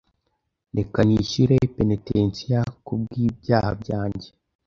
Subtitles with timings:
[0.77, 4.27] Reka nishyure penetensiya kubwibyaha byanjye.